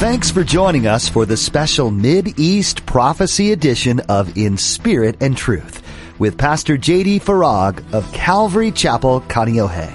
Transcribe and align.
Thanks 0.00 0.30
for 0.30 0.42
joining 0.42 0.86
us 0.86 1.10
for 1.10 1.26
the 1.26 1.36
special 1.36 1.90
Mid-East 1.90 2.86
Prophecy 2.86 3.52
edition 3.52 4.00
of 4.08 4.34
In 4.34 4.56
Spirit 4.56 5.18
and 5.20 5.36
Truth 5.36 5.82
with 6.18 6.38
Pastor 6.38 6.78
J.D. 6.78 7.20
Farag 7.20 7.84
of 7.92 8.10
Calvary 8.14 8.72
Chapel, 8.72 9.20
Kaneohe. 9.20 9.92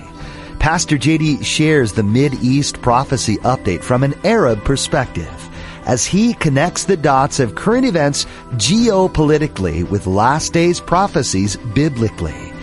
Pastor 0.59 0.99
J.D. 0.99 1.43
shares 1.43 1.91
the 1.91 2.03
Mid-East 2.03 2.83
prophecy 2.83 3.37
update 3.37 3.81
from 3.81 4.03
an 4.03 4.13
Arab 4.23 4.63
perspective 4.63 5.49
as 5.87 6.05
he 6.05 6.35
connects 6.35 6.83
the 6.83 6.97
dots 6.97 7.39
of 7.39 7.55
current 7.55 7.87
events 7.87 8.25
geopolitically 8.57 9.89
with 9.89 10.05
last 10.05 10.53
days 10.53 10.79
prophecies 10.79 11.55
biblically. 11.73 12.53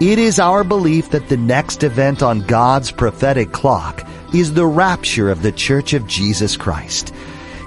It 0.00 0.20
is 0.20 0.38
our 0.38 0.62
belief 0.62 1.10
that 1.10 1.28
the 1.28 1.36
next 1.36 1.82
event 1.82 2.22
on 2.22 2.46
God's 2.46 2.92
prophetic 2.92 3.50
clock 3.50 4.06
is 4.34 4.54
the 4.54 4.66
rapture 4.66 5.30
of 5.30 5.42
the 5.42 5.52
Church 5.52 5.92
of 5.92 6.06
Jesus 6.06 6.56
Christ. 6.56 7.14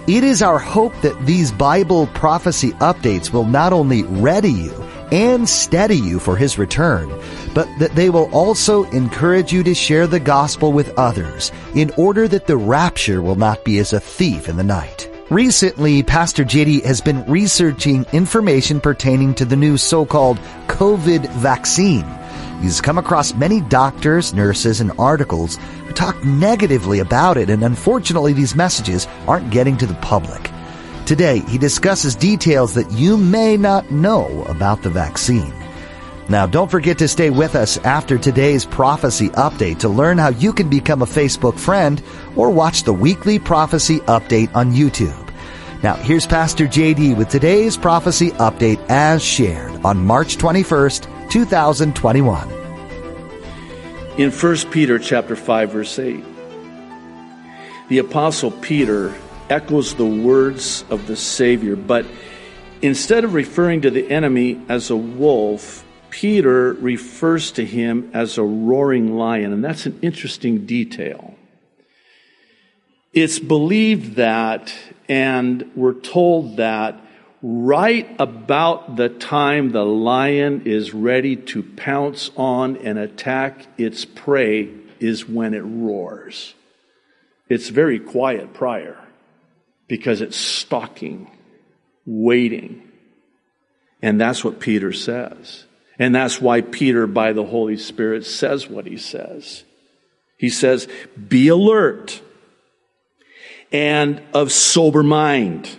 It 0.08 0.24
is 0.24 0.42
our 0.42 0.60
hope 0.60 0.94
that 1.02 1.26
these 1.26 1.52
Bible 1.52 2.08
prophecy 2.08 2.72
updates 2.74 3.34
will 3.34 3.46
not 3.46 3.74
only 3.74 4.04
ready 4.04 4.52
you 4.52 4.84
and 5.12 5.48
steady 5.48 5.98
you 5.98 6.20
for 6.20 6.36
His 6.36 6.58
return, 6.58 7.10
but 7.54 7.68
that 7.80 7.96
they 7.96 8.10
will 8.10 8.30
also 8.32 8.84
encourage 8.86 9.52
you 9.52 9.64
to 9.64 9.74
share 9.74 10.08
the 10.08 10.20
gospel 10.20 10.72
with 10.72 10.98
others 10.98 11.52
in 11.74 11.91
order 11.98 12.28
that 12.28 12.48
the 12.48 12.58
rapture 12.58 13.22
will 13.22 13.36
not 13.36 13.63
be 13.63 13.80
as 13.80 13.94
a 13.94 14.00
thief 14.00 14.50
in 14.50 14.58
the 14.58 14.63
night. 14.63 15.10
Recently, 15.32 16.04
Pastor 16.04 16.44
JD 16.44 16.84
has 16.86 17.02
been 17.02 17.26
researching 17.26 18.05
information 18.13 18.80
pertaining 18.80 19.34
to 19.36 19.46
the 19.46 19.55
new 19.55 19.76
so-called 19.76 20.38
COVID 20.68 21.27
vaccine. 21.32 22.05
He's 22.62 22.82
come 22.82 22.98
across 22.98 23.34
many 23.34 23.62
doctors, 23.62 24.34
nurses, 24.34 24.82
and 24.82 24.91
articles 24.98 25.58
who 25.86 25.94
talk 25.94 26.23
negatively 26.23 27.00
about 27.00 27.38
it, 27.38 27.50
and 27.50 27.63
unfortunately 27.63 28.34
these 28.34 28.55
messages 28.55 29.08
aren't 29.27 29.52
getting 29.52 29.77
to 29.77 29.85
the 29.85 29.93
public. 29.96 30.49
Today, 31.05 31.40
he 31.41 31.57
discusses 31.57 32.15
details 32.15 32.74
that 32.74 32.91
you 32.91 33.18
may 33.18 33.57
not 33.57 33.91
know 33.91 34.43
about 34.46 34.82
the 34.82 34.90
vaccine. 34.90 35.54
Now, 36.27 36.48
don't 36.48 36.71
forget 36.71 36.98
to 36.98 37.07
stay 37.07 37.30
with 37.30 37.54
us 37.54 37.77
after 37.77 38.18
today's 38.18 38.65
prophecy 38.65 39.30
update 39.30 39.77
to 39.80 39.90
learn 39.90 40.18
how 40.18 40.30
you 40.30 40.52
can 40.52 40.68
become 40.68 41.04
a 41.04 41.05
Facebook 41.05 41.60
friend 41.60 42.02
or 42.35 42.49
watch 42.49 42.84
the 42.84 42.93
weekly 42.93 43.37
prophecy 43.37 43.99
update 44.02 44.54
on 44.55 44.71
YouTube. 44.71 45.30
Now, 45.84 45.93
here's 45.93 46.26
Pastor 46.26 46.65
JD 46.65 47.15
with 47.15 47.30
today's 47.30 47.77
prophecy 47.77 48.32
update 48.32 48.84
as 48.90 49.24
shared 49.24 49.85
on 49.85 50.04
March 50.04 50.37
21st, 50.37 51.15
2021. 51.29 52.49
In 54.18 54.31
1 54.31 54.55
Peter 54.71 54.98
chapter 54.98 55.35
5 55.35 55.71
verse 55.71 55.99
8, 55.99 56.23
the 57.90 57.98
apostle 57.99 58.51
Peter 58.51 59.13
echoes 59.49 59.96
the 59.96 60.05
words 60.05 60.85
of 60.90 61.07
the 61.07 61.15
Savior, 61.15 61.76
but 61.76 62.05
instead 62.81 63.23
of 63.23 63.34
referring 63.34 63.81
to 63.81 63.91
the 63.91 64.09
enemy 64.09 64.62
as 64.69 64.90
a 64.90 64.96
wolf, 64.96 65.85
Peter 66.09 66.73
refers 66.73 67.51
to 67.51 67.66
him 67.66 68.09
as 68.13 68.38
a 68.38 68.44
roaring 68.44 69.18
lion, 69.18 69.51
and 69.51 69.63
that's 69.63 69.85
an 69.85 70.00
interesting 70.01 70.66
detail. 70.66 71.35
It's 73.12 73.40
believed 73.40 74.16
that, 74.16 74.73
and 75.07 75.72
we're 75.75 75.94
told 75.94 76.57
that, 76.57 77.00
right 77.47 78.09
about 78.18 78.96
the 78.96 79.07
time 79.07 79.69
the 79.69 79.85
lion 79.85 80.63
is 80.66 80.96
ready 80.96 81.35
to 81.35 81.62
pounce 81.62 82.31
on 82.35 82.75
and 82.78 82.97
attack 82.97 83.68
its 83.78 84.03
prey 84.03 84.74
is 85.00 85.29
when 85.29 85.53
it 85.53 85.59
roars. 85.59 86.56
It's 87.47 87.69
very 87.69 88.00
quiet 88.00 88.56
prior 88.56 88.97
because 89.88 90.22
it's 90.22 90.35
stalking, 90.35 91.29
waiting. 92.07 92.91
And 94.02 94.20
that's 94.20 94.44
what 94.44 94.59
Peter 94.59 94.91
says. 94.91 95.66
And 96.00 96.16
that's 96.16 96.41
why 96.41 96.62
Peter, 96.62 97.06
by 97.06 97.31
the 97.31 97.46
Holy 97.46 97.78
Spirit, 97.78 98.25
says 98.25 98.68
what 98.68 98.88
he 98.88 98.97
says. 98.97 99.64
He 100.36 100.50
says, 100.50 100.88
Be 101.28 101.50
alert 101.50 102.24
and 103.72 104.24
of 104.34 104.52
sober 104.52 105.03
mind. 105.03 105.78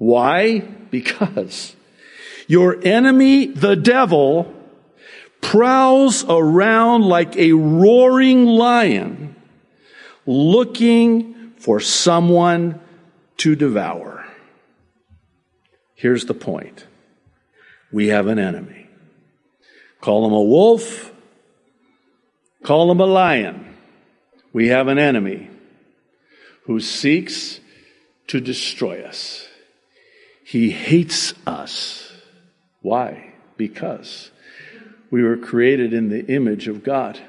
Why? 0.00 0.60
Because 0.60 1.76
your 2.46 2.80
enemy, 2.82 3.48
the 3.48 3.76
devil, 3.76 4.50
prowls 5.42 6.24
around 6.24 7.02
like 7.02 7.36
a 7.36 7.52
roaring 7.52 8.46
lion 8.46 9.36
looking 10.24 11.52
for 11.58 11.80
someone 11.80 12.80
to 13.36 13.54
devour. 13.54 14.24
Here's 15.96 16.24
the 16.24 16.32
point 16.32 16.86
we 17.92 18.06
have 18.06 18.26
an 18.26 18.38
enemy. 18.38 18.88
Call 20.00 20.24
him 20.24 20.32
a 20.32 20.42
wolf. 20.42 21.12
Call 22.62 22.90
him 22.90 23.00
a 23.00 23.06
lion. 23.06 23.76
We 24.54 24.68
have 24.68 24.88
an 24.88 24.98
enemy 24.98 25.50
who 26.64 26.80
seeks 26.80 27.60
to 28.28 28.40
destroy 28.40 29.02
us. 29.02 29.49
He 30.50 30.72
hates 30.72 31.32
us. 31.46 32.10
Why? 32.82 33.34
Because 33.56 34.32
we 35.08 35.22
were 35.22 35.36
created 35.36 35.92
in 35.92 36.08
the 36.08 36.26
image 36.26 36.66
of 36.66 36.82
God. 36.82 37.20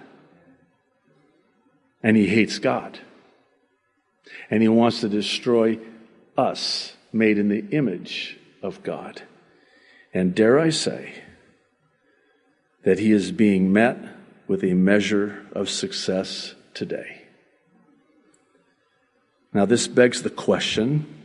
And 2.02 2.18
he 2.18 2.26
hates 2.26 2.58
God. 2.58 2.98
And 4.50 4.64
he 4.64 4.68
wants 4.68 5.02
to 5.02 5.08
destroy 5.08 5.78
us, 6.36 6.96
made 7.14 7.38
in 7.38 7.50
the 7.50 7.64
image 7.70 8.40
of 8.64 8.82
God. 8.82 9.22
And 10.16 10.34
dare 10.34 10.58
I 10.58 10.72
say, 10.72 11.14
that 12.86 12.98
he 12.98 13.12
is 13.12 13.32
being 13.32 13.72
met 13.72 14.00
with 14.48 14.64
a 14.64 14.74
measure 14.74 15.46
of 15.52 15.70
success 15.70 16.56
today. 16.74 17.22
Now, 19.54 19.66
this 19.66 19.88
begs 19.88 20.24
the 20.24 20.32
question 20.32 21.21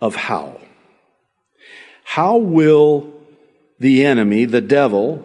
of 0.00 0.14
how. 0.14 0.60
How 2.04 2.36
will 2.36 3.12
the 3.78 4.04
enemy, 4.04 4.44
the 4.44 4.60
devil, 4.60 5.24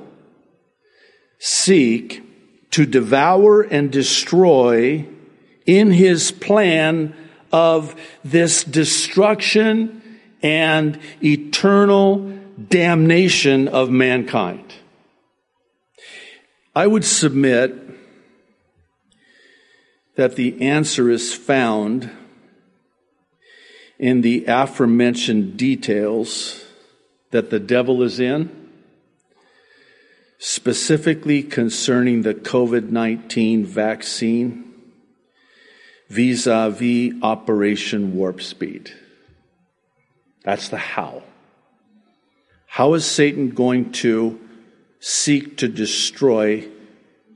seek 1.40 2.24
to 2.72 2.86
devour 2.86 3.62
and 3.62 3.92
destroy 3.92 5.06
in 5.66 5.92
his 5.92 6.32
plan 6.32 7.16
of 7.52 7.96
this 8.24 8.64
destruction 8.64 10.02
and 10.42 11.00
eternal 11.24 12.40
damnation 12.70 13.68
of 13.68 13.90
mankind. 13.90 14.74
I 16.76 16.88
would 16.88 17.04
submit 17.04 17.76
that 20.16 20.36
the 20.36 20.62
answer 20.62 21.10
is 21.10 21.34
found 21.34 22.10
in 24.02 24.22
the 24.22 24.44
aforementioned 24.48 25.56
details 25.56 26.66
that 27.30 27.52
the 27.52 27.60
devil 27.60 28.02
is 28.02 28.20
in, 28.20 28.50
specifically 30.40 31.44
concerning 31.44 32.24
the 32.24 32.34
COVID 32.34 32.90
19 32.90 33.64
vaccine 33.64 34.74
vis 36.10 36.48
a 36.48 36.72
vis 36.72 37.14
Operation 37.22 38.16
Warp 38.16 38.42
Speed. 38.42 38.92
That's 40.44 40.70
the 40.70 40.78
how. 40.78 41.22
How 42.66 42.96
is 42.96 43.06
Satan 43.06 43.52
going 43.52 43.92
to 44.04 44.40
seek 45.00 45.58
to 45.58 45.68
destroy 45.68 46.68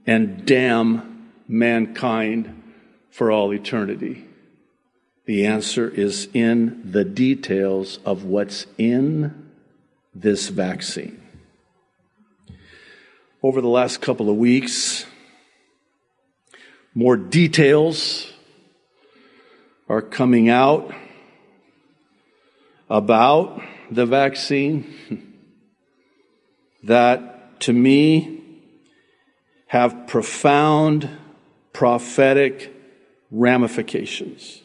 and 0.07 0.47
damn 0.47 1.31
mankind 1.47 2.63
for 3.11 3.31
all 3.31 3.53
eternity? 3.53 4.24
The 5.25 5.45
answer 5.47 5.89
is 5.89 6.27
in 6.33 6.91
the 6.91 7.03
details 7.03 7.97
of 8.05 8.25
what's 8.25 8.67
in 8.77 9.51
this 10.13 10.49
vaccine. 10.49 11.21
Over 13.41 13.59
the 13.61 13.67
last 13.67 14.01
couple 14.01 14.29
of 14.29 14.37
weeks, 14.37 15.05
more 16.93 17.17
details 17.17 18.31
are 19.89 20.01
coming 20.01 20.47
out 20.49 20.93
about 22.89 23.61
the 23.89 24.05
vaccine 24.05 24.85
that 26.83 27.59
to 27.61 27.73
me 27.73 28.41
have 29.67 30.07
profound 30.07 31.09
prophetic 31.73 32.73
ramifications. 33.31 34.61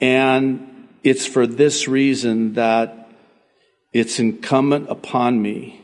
And 0.00 0.88
it's 1.02 1.26
for 1.26 1.46
this 1.46 1.88
reason 1.88 2.54
that 2.54 3.10
it's 3.92 4.18
incumbent 4.18 4.88
upon 4.88 5.40
me 5.42 5.82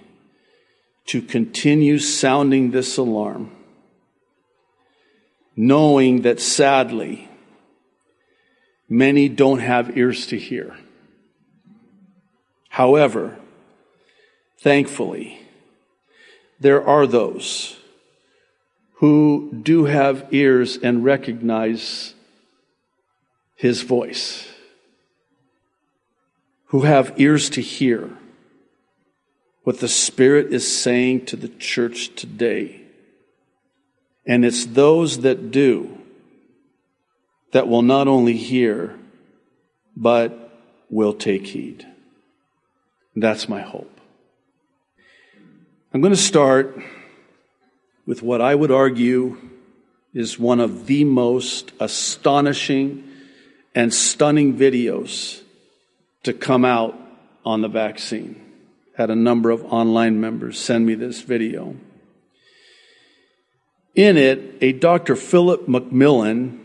to 1.06 1.22
continue 1.22 1.98
sounding 1.98 2.70
this 2.70 2.96
alarm, 2.96 3.50
knowing 5.56 6.22
that 6.22 6.40
sadly, 6.40 7.28
Many 8.88 9.28
don't 9.28 9.58
have 9.58 9.96
ears 9.96 10.26
to 10.28 10.38
hear. 10.38 10.76
However, 12.68 13.36
thankfully, 14.60 15.40
there 16.60 16.86
are 16.86 17.06
those 17.06 17.76
who 18.94 19.50
do 19.62 19.86
have 19.86 20.26
ears 20.30 20.76
and 20.76 21.04
recognize 21.04 22.14
his 23.56 23.82
voice, 23.82 24.46
who 26.66 26.82
have 26.82 27.18
ears 27.18 27.50
to 27.50 27.60
hear 27.60 28.10
what 29.64 29.80
the 29.80 29.88
Spirit 29.88 30.52
is 30.52 30.70
saying 30.70 31.26
to 31.26 31.34
the 31.34 31.48
church 31.48 32.14
today. 32.14 32.82
And 34.24 34.44
it's 34.44 34.66
those 34.66 35.22
that 35.22 35.50
do 35.50 35.98
that 37.52 37.66
will 37.66 37.82
not 37.82 38.06
only 38.06 38.36
hear, 38.36 38.96
but 39.96 40.60
will 40.90 41.14
take 41.14 41.46
heed. 41.46 41.86
That's 43.14 43.48
my 43.48 43.62
hope. 43.62 44.00
I'm 45.92 46.00
going 46.02 46.12
to 46.12 46.20
start 46.20 46.78
with 48.04 48.22
what 48.22 48.40
I 48.40 48.54
would 48.54 48.70
argue 48.70 49.38
is 50.12 50.38
one 50.38 50.60
of 50.60 50.86
the 50.86 51.04
most 51.04 51.72
astonishing 51.80 53.02
and 53.76 53.92
stunning 53.92 54.56
videos 54.56 55.42
to 56.22 56.32
come 56.32 56.64
out 56.64 56.98
on 57.44 57.60
the 57.60 57.68
vaccine. 57.68 58.42
Had 58.96 59.10
a 59.10 59.14
number 59.14 59.50
of 59.50 59.64
online 59.66 60.18
members 60.18 60.58
send 60.58 60.86
me 60.86 60.94
this 60.94 61.20
video. 61.20 61.76
In 63.94 64.16
it, 64.16 64.56
a 64.62 64.72
Dr. 64.72 65.14
Philip 65.14 65.66
McMillan 65.66 66.58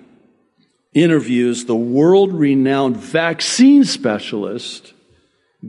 interviews 0.94 1.66
the 1.66 1.76
world 1.76 2.34
renowned 2.34 2.96
vaccine 2.96 3.84
specialist, 3.84 4.94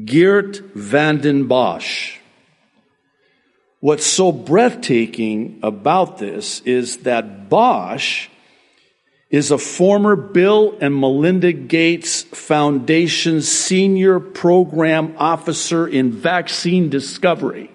Geert 0.05 0.59
Vanden 0.75 1.49
Bossche. 1.49 2.19
What's 3.81 4.07
so 4.07 4.31
breathtaking 4.31 5.59
about 5.65 6.19
this 6.19 6.61
is 6.61 6.99
that 6.99 7.49
Bossche 7.49 8.29
is 9.33 9.51
a 9.51 9.57
former 9.57 10.15
Bill 10.15 10.77
and 10.79 10.95
Melinda 10.95 11.53
Gates 11.55 12.23
Foundation 12.23 13.41
senior 13.41 14.21
program 14.21 15.15
officer 15.17 15.89
in 15.89 16.13
vaccine 16.13 16.91
discovery, 16.91 17.71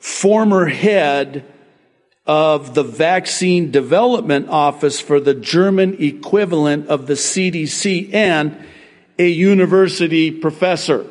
former 0.00 0.64
head 0.64 1.44
of 2.26 2.74
the 2.74 2.82
vaccine 2.82 3.70
development 3.70 4.48
office 4.48 5.00
for 5.00 5.20
the 5.20 5.34
German 5.34 6.02
equivalent 6.02 6.88
of 6.88 7.06
the 7.06 7.14
CDC 7.14 8.12
and 8.14 8.56
a 9.18 9.28
university 9.28 10.30
professor. 10.30 11.06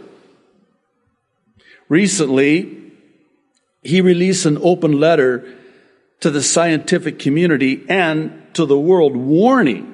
Recently, 1.89 2.91
he 3.83 4.01
released 4.01 4.47
an 4.47 4.57
open 4.63 4.99
letter 4.99 5.55
to 6.21 6.31
the 6.31 6.41
scientific 6.41 7.19
community 7.19 7.85
and 7.87 8.46
to 8.57 8.65
the 8.65 8.77
world 8.77 9.15
warning 9.15 9.93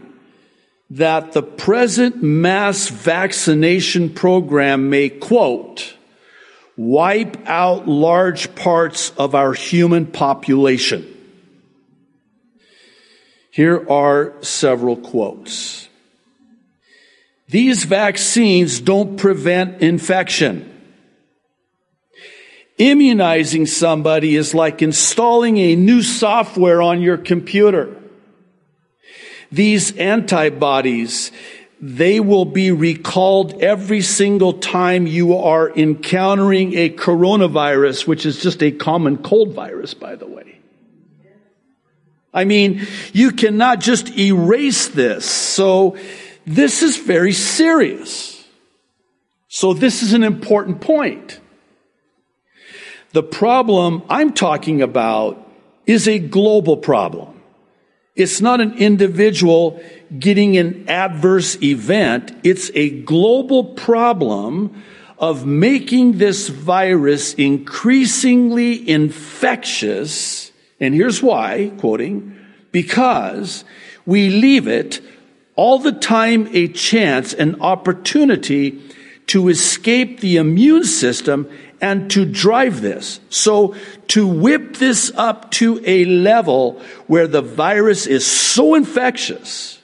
that 0.89 1.31
the 1.31 1.43
present 1.43 2.21
mass 2.21 2.89
vaccination 2.89 4.09
program 4.09 4.89
may, 4.89 5.09
quote, 5.09 5.95
wipe 6.75 7.47
out 7.47 7.87
large 7.87 8.53
parts 8.55 9.11
of 9.11 9.35
our 9.35 9.53
human 9.53 10.05
population. 10.05 11.07
Here 13.51 13.87
are 13.89 14.33
several 14.41 14.97
quotes. 14.97 15.87
These 17.49 17.83
vaccines 17.83 18.79
don't 18.79 19.17
prevent 19.17 19.81
infection. 19.81 20.69
Immunizing 22.77 23.67
somebody 23.67 24.35
is 24.35 24.53
like 24.53 24.81
installing 24.81 25.57
a 25.57 25.75
new 25.75 26.01
software 26.01 26.81
on 26.81 27.01
your 27.01 27.17
computer. 27.17 28.02
These 29.53 29.95
antibodies, 29.97 31.31
they 31.79 32.19
will 32.19 32.45
be 32.45 32.71
recalled 32.71 33.61
every 33.61 34.01
single 34.01 34.53
time 34.53 35.05
you 35.05 35.37
are 35.37 35.69
encountering 35.69 36.73
a 36.73 36.89
coronavirus, 36.89 38.07
which 38.07 38.25
is 38.25 38.41
just 38.41 38.63
a 38.63 38.71
common 38.71 39.17
cold 39.17 39.53
virus, 39.53 39.93
by 39.93 40.15
the 40.15 40.25
way. 40.25 40.57
I 42.33 42.45
mean, 42.45 42.87
you 43.13 43.31
cannot 43.31 43.79
just 43.79 44.17
erase 44.17 44.87
this. 44.87 45.23
So 45.25 45.97
this 46.47 46.81
is 46.81 46.97
very 46.97 47.33
serious. 47.33 48.43
So 49.49 49.75
this 49.75 50.01
is 50.01 50.13
an 50.13 50.23
important 50.23 50.81
point. 50.81 51.39
The 53.11 53.21
problem 53.21 54.01
I'm 54.09 54.33
talking 54.33 54.81
about 54.81 55.47
is 55.85 56.07
a 56.07 56.17
global 56.17 56.75
problem. 56.77 57.32
It's 58.15 58.41
not 58.41 58.61
an 58.61 58.77
individual 58.77 59.81
getting 60.19 60.55
an 60.57 60.87
adverse 60.87 61.59
event. 61.63 62.31
It's 62.43 62.69
a 62.75 63.01
global 63.01 63.63
problem 63.63 64.83
of 65.17 65.47
making 65.47 66.19
this 66.19 66.49
virus 66.49 67.33
increasingly 67.33 68.87
infectious. 68.87 70.51
And 70.79 70.93
here's 70.93 71.23
why, 71.23 71.71
quoting, 71.79 72.37
because 72.71 73.63
we 74.05 74.29
leave 74.29 74.67
it 74.67 75.01
all 75.55 75.79
the 75.79 75.91
time 75.91 76.47
a 76.53 76.67
chance, 76.67 77.33
an 77.33 77.61
opportunity 77.61 78.79
to 79.27 79.49
escape 79.49 80.19
the 80.19 80.37
immune 80.37 80.83
system 80.83 81.49
and 81.83 82.09
to 82.11 82.23
drive 82.23 82.79
this. 82.79 83.19
So 83.29 83.75
to 84.07 84.25
whip 84.25 84.77
this 84.77 85.11
up 85.17 85.51
to 85.51 85.83
a 85.85 86.05
level 86.05 86.81
where 87.07 87.27
the 87.27 87.41
virus 87.41 88.07
is 88.07 88.25
so 88.25 88.73
infectious 88.73 89.79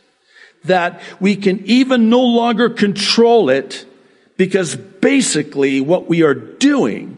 that 0.64 1.02
we 1.20 1.36
can 1.36 1.60
even 1.66 2.10
no 2.10 2.22
longer 2.22 2.70
control 2.70 3.50
it 3.50 3.86
because 4.38 4.78
basically 4.78 5.82
what 5.82 6.08
we 6.08 6.24
are 6.24 6.34
doing 6.34 7.18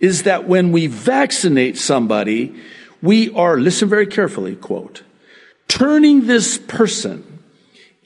is 0.00 0.22
that 0.22 0.48
when 0.48 0.72
we 0.72 0.86
vaccinate 0.86 1.76
somebody, 1.76 2.54
we 3.02 3.30
are, 3.34 3.58
listen 3.58 3.90
very 3.90 4.06
carefully, 4.06 4.56
quote, 4.56 5.02
turning 5.68 6.26
this 6.26 6.56
person 6.56 7.40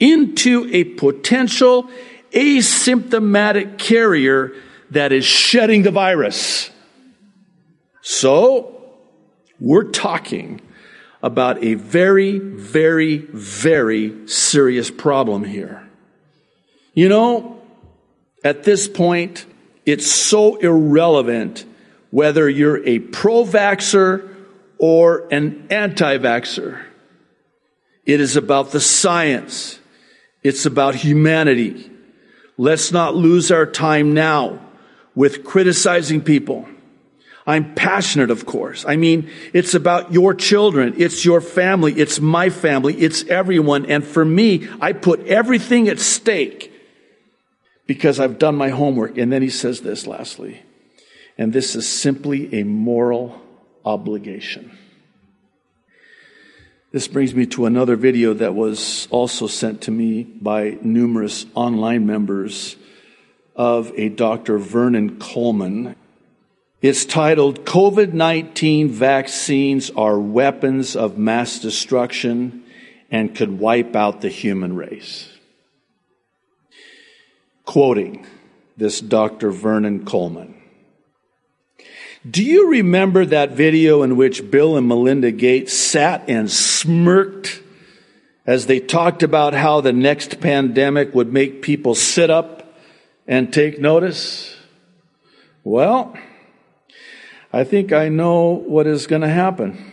into 0.01 0.69
a 0.73 0.83
potential 0.83 1.89
asymptomatic 2.33 3.77
carrier 3.77 4.51
that 4.91 5.11
is 5.11 5.25
shedding 5.25 5.83
the 5.83 5.91
virus. 5.91 6.69
So, 8.01 8.75
we're 9.59 9.91
talking 9.91 10.61
about 11.21 11.63
a 11.63 11.73
very, 11.73 12.39
very, 12.39 13.17
very 13.17 14.27
serious 14.27 14.89
problem 14.89 15.43
here. 15.43 15.87
You 16.93 17.09
know, 17.09 17.61
at 18.43 18.63
this 18.63 18.87
point, 18.87 19.45
it's 19.85 20.09
so 20.09 20.55
irrelevant 20.57 21.65
whether 22.11 22.49
you're 22.49 22.85
a 22.87 22.99
pro 22.99 23.43
vaxxer 23.43 24.33
or 24.77 25.27
an 25.31 25.67
anti 25.69 26.17
vaxxer. 26.17 26.81
It 28.05 28.21
is 28.21 28.37
about 28.37 28.71
the 28.71 28.79
science. 28.79 29.79
It's 30.41 30.65
about 30.65 30.95
humanity. 30.95 31.91
Let's 32.57 32.91
not 32.91 33.13
lose 33.13 33.51
our 33.51 33.65
time 33.65 34.13
now 34.13 34.68
with 35.15 35.43
criticizing 35.43 36.21
people. 36.21 36.67
I'm 37.47 37.73
passionate, 37.73 38.29
of 38.29 38.45
course. 38.45 38.85
I 38.87 38.95
mean, 38.95 39.29
it's 39.53 39.73
about 39.73 40.13
your 40.13 40.35
children. 40.35 40.93
It's 40.97 41.25
your 41.25 41.41
family. 41.41 41.93
It's 41.93 42.19
my 42.19 42.49
family. 42.49 42.93
It's 42.95 43.23
everyone. 43.25 43.87
And 43.87 44.05
for 44.05 44.23
me, 44.23 44.67
I 44.79 44.93
put 44.93 45.25
everything 45.25 45.87
at 45.87 45.99
stake 45.99 46.71
because 47.87 48.19
I've 48.19 48.37
done 48.37 48.55
my 48.55 48.69
homework. 48.69 49.17
And 49.17 49.33
then 49.33 49.41
he 49.41 49.49
says 49.49 49.81
this 49.81 50.05
lastly, 50.05 50.61
and 51.39 51.51
this 51.51 51.75
is 51.75 51.87
simply 51.87 52.53
a 52.59 52.63
moral 52.63 53.41
obligation. 53.83 54.77
This 56.91 57.07
brings 57.07 57.33
me 57.33 57.45
to 57.47 57.65
another 57.65 57.95
video 57.95 58.33
that 58.35 58.53
was 58.53 59.07
also 59.09 59.47
sent 59.47 59.81
to 59.81 59.91
me 59.91 60.23
by 60.23 60.77
numerous 60.81 61.47
online 61.55 62.05
members 62.05 62.75
of 63.59 63.91
a 63.97 64.07
Dr. 64.07 64.57
Vernon 64.57 65.19
Coleman. 65.19 65.97
It's 66.81 67.03
titled 67.03 67.65
COVID 67.65 68.13
19 68.13 68.87
Vaccines 68.87 69.91
Are 69.91 70.17
Weapons 70.17 70.95
of 70.95 71.17
Mass 71.17 71.59
Destruction 71.59 72.63
and 73.11 73.35
Could 73.35 73.59
Wipe 73.59 73.97
Out 73.97 74.21
the 74.21 74.29
Human 74.29 74.77
Race. 74.77 75.27
Quoting 77.65 78.25
this 78.77 79.01
Dr. 79.01 79.51
Vernon 79.51 80.05
Coleman. 80.05 80.55
Do 82.29 82.41
you 82.41 82.69
remember 82.69 83.25
that 83.25 83.51
video 83.51 84.03
in 84.03 84.15
which 84.15 84.49
Bill 84.49 84.77
and 84.77 84.87
Melinda 84.87 85.31
Gates 85.31 85.73
sat 85.73 86.29
and 86.29 86.49
smirked 86.49 87.61
as 88.45 88.67
they 88.67 88.79
talked 88.79 89.21
about 89.21 89.53
how 89.53 89.81
the 89.81 89.93
next 89.93 90.39
pandemic 90.39 91.13
would 91.13 91.33
make 91.33 91.61
people 91.61 91.93
sit 91.93 92.29
up 92.29 92.58
and 93.29 93.53
take 93.53 93.79
notice? 93.79 94.57
Well, 95.63 96.17
I 97.53 97.63
think 97.63 97.93
I 97.93 98.09
know 98.09 98.55
what 98.55 98.87
is 98.87 99.05
going 99.05 99.21
to 99.21 99.29
happen. 99.29 99.91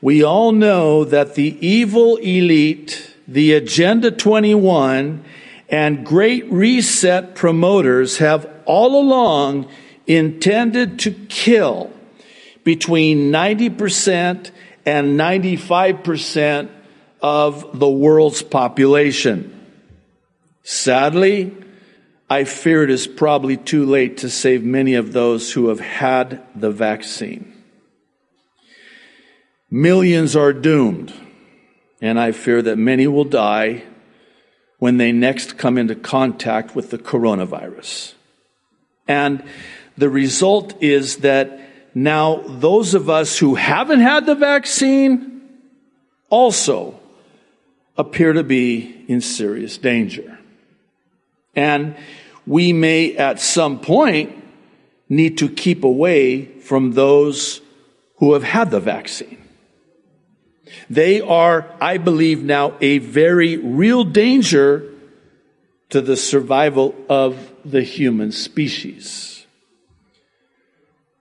We 0.00 0.22
all 0.22 0.52
know 0.52 1.04
that 1.04 1.34
the 1.34 1.58
evil 1.66 2.16
elite, 2.16 3.16
the 3.26 3.52
Agenda 3.54 4.12
21, 4.12 5.24
and 5.68 6.06
Great 6.06 6.50
Reset 6.52 7.34
promoters 7.34 8.18
have 8.18 8.48
all 8.64 9.00
along 9.00 9.68
intended 10.06 11.00
to 11.00 11.10
kill 11.10 11.92
between 12.62 13.32
90% 13.32 14.52
and 14.86 15.18
95% 15.18 16.68
of 17.20 17.76
the 17.76 17.90
world's 17.90 18.42
population. 18.42 19.52
Sadly, 20.62 21.56
I 22.30 22.44
fear 22.44 22.82
it 22.82 22.90
is 22.90 23.06
probably 23.06 23.56
too 23.56 23.86
late 23.86 24.18
to 24.18 24.28
save 24.28 24.62
many 24.62 24.94
of 24.94 25.12
those 25.12 25.52
who 25.52 25.68
have 25.68 25.80
had 25.80 26.42
the 26.54 26.70
vaccine. 26.70 27.54
Millions 29.70 30.36
are 30.36 30.52
doomed, 30.52 31.12
and 32.02 32.20
I 32.20 32.32
fear 32.32 32.60
that 32.62 32.76
many 32.76 33.06
will 33.06 33.24
die 33.24 33.84
when 34.78 34.98
they 34.98 35.10
next 35.10 35.58
come 35.58 35.78
into 35.78 35.94
contact 35.94 36.74
with 36.76 36.90
the 36.90 36.98
coronavirus. 36.98 38.12
And 39.06 39.42
the 39.96 40.10
result 40.10 40.82
is 40.82 41.18
that 41.18 41.60
now 41.94 42.42
those 42.46 42.94
of 42.94 43.08
us 43.08 43.38
who 43.38 43.56
haven't 43.56 44.00
had 44.00 44.26
the 44.26 44.34
vaccine 44.34 45.40
also 46.30 47.00
appear 47.96 48.34
to 48.34 48.44
be 48.44 49.04
in 49.08 49.20
serious 49.20 49.78
danger. 49.78 50.37
And 51.58 51.96
we 52.46 52.72
may 52.72 53.16
at 53.16 53.40
some 53.40 53.80
point 53.80 54.44
need 55.08 55.38
to 55.38 55.48
keep 55.48 55.82
away 55.82 56.44
from 56.60 56.92
those 56.92 57.60
who 58.18 58.34
have 58.34 58.44
had 58.44 58.70
the 58.70 58.78
vaccine. 58.78 59.42
They 60.88 61.20
are, 61.20 61.66
I 61.80 61.98
believe 61.98 62.44
now, 62.44 62.74
a 62.80 62.98
very 62.98 63.56
real 63.56 64.04
danger 64.04 64.88
to 65.88 66.00
the 66.00 66.16
survival 66.16 66.94
of 67.08 67.52
the 67.64 67.82
human 67.82 68.30
species. 68.30 69.44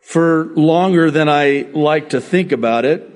For 0.02 0.46
longer 0.56 1.10
than 1.10 1.30
I 1.30 1.68
like 1.74 2.10
to 2.10 2.22
think 2.22 2.52
about 2.52 2.86
it, 2.86 3.10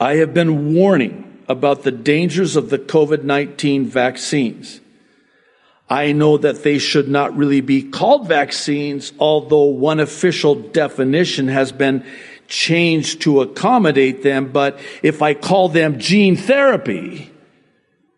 I 0.00 0.16
have 0.16 0.34
been 0.34 0.74
warning 0.74 1.44
about 1.48 1.84
the 1.84 1.92
dangers 1.92 2.56
of 2.56 2.70
the 2.70 2.78
COVID-19 2.78 3.84
vaccines. 3.86 4.80
I 5.88 6.12
know 6.12 6.36
that 6.38 6.64
they 6.64 6.78
should 6.78 7.08
not 7.08 7.36
really 7.36 7.60
be 7.60 7.82
called 7.82 8.26
vaccines, 8.26 9.12
although 9.20 9.64
one 9.66 10.00
official 10.00 10.54
definition 10.56 11.46
has 11.48 11.70
been 11.70 12.04
changed 12.48 13.22
to 13.22 13.40
accommodate 13.40 14.22
them. 14.22 14.50
But 14.50 14.80
if 15.02 15.22
I 15.22 15.34
call 15.34 15.68
them 15.68 15.98
gene 15.98 16.36
therapy, 16.36 17.30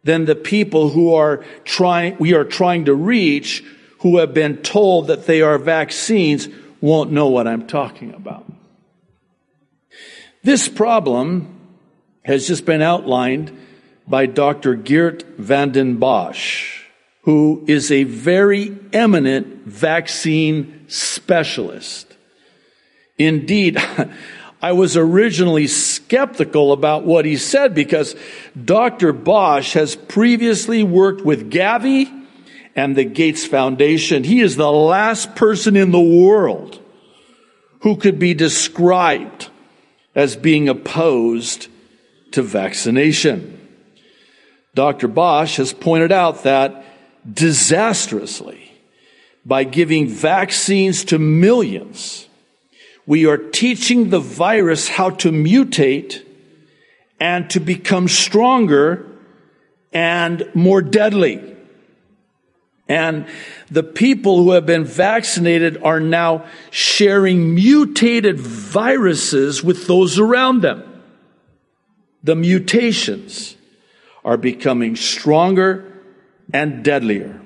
then 0.03 0.25
the 0.25 0.35
people 0.35 0.91
who 0.91 1.15
are 1.15 1.45
trying, 1.65 2.17
we 2.19 2.33
are 2.33 2.45
trying 2.45 2.87
to 2.87 2.95
reach, 2.95 3.63
who 4.01 4.19
have 4.19 4.33
been 4.33 4.59
told 4.59 5.09
that 5.09 5.27
they 5.27 5.43
are 5.43 5.59
vaccines, 5.59 6.49
won't 6.81 7.11
know 7.11 7.29
what 7.29 7.47
I'm 7.47 7.67
talking 7.67 8.15
about. 8.15 8.51
This 10.43 10.69
problem 10.69 11.55
has 12.25 12.47
just 12.47 12.65
been 12.65 12.81
outlined 12.81 13.55
by 14.07 14.25
Dr. 14.25 14.75
Geert 14.75 15.25
van 15.37 15.73
den 15.73 15.99
Bossche 15.99 16.78
who 17.29 17.63
is 17.67 17.93
a 17.93 18.05
very 18.05 18.75
eminent 18.91 19.67
vaccine 19.67 20.87
specialist. 20.89 22.17
Indeed, 23.19 23.77
I 24.63 24.73
was 24.73 24.97
originally 24.97 25.67
skeptical 25.67 26.73
about 26.73 27.05
what 27.05 27.27
he 27.27 27.37
said 27.37 27.75
because 27.75 28.17
Dr. 28.65 29.13
Bossche 29.13 29.75
has 29.75 29.95
previously 29.95 30.83
worked 30.83 31.21
with 31.21 31.53
Gavi 31.53 32.11
and 32.75 32.97
the 32.97 33.05
Gates 33.05 33.45
Foundation. 33.45 34.25
He 34.25 34.41
is 34.41 34.57
the 34.57 34.73
last 34.73 35.37
person 35.37 35.77
in 35.77 35.91
the 35.91 36.01
world 36.01 36.81
who 37.83 37.97
could 37.97 38.19
be 38.19 38.33
described 38.33 39.51
as 40.15 40.35
being 40.35 40.67
opposed 40.71 41.69
to 42.31 42.41
vaccination. 42.41 43.69
Dr. 44.75 45.09
Bossche 45.09 45.59
has 45.59 45.75
pointed 45.75 46.11
out 46.11 46.45
that 46.45 46.87
disastrously 47.33 48.73
by 49.45 49.65
giving 49.65 50.09
vaccines 50.09 51.05
to 51.05 51.19
millions. 51.19 52.29
We 53.07 53.27
are 53.27 53.39
teaching 53.39 54.11
the 54.11 54.21
virus 54.21 54.89
how 54.89 55.11
to 55.11 55.31
mutate 55.31 56.25
and 57.19 57.49
to 57.51 57.61
become 57.61 58.09
stronger 58.09 59.07
and 59.93 60.49
more 60.55 60.83
deadly. 60.83 61.57
And 62.89 63.27
the 63.71 63.83
people 63.83 64.43
who 64.43 64.53
have 64.53 64.65
been 64.65 64.85
vaccinated 64.85 65.83
are 65.83 66.01
now 66.01 66.47
sharing 66.71 67.55
mutated 67.55 68.41
viruses 68.41 69.63
with 69.63 69.87
those 69.87 70.19
around 70.19 70.63
them. 70.63 70.85
The 72.23 72.35
mutations 72.35 73.57
are 74.25 74.37
becoming 74.37 74.97
stronger 74.97 75.88
and 76.53 76.83
deadlier. 76.83 77.41